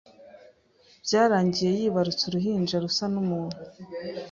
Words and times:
byarangiye 1.05 1.69
yibarutse 1.79 2.23
uruhinja 2.25 2.75
rusa 2.83 3.05
nu 3.13 3.21
muntu. 3.29 3.59